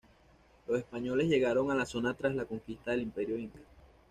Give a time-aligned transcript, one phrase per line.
[0.67, 3.59] Los españoles llegaron a la zona tras la conquista del Imperio inca.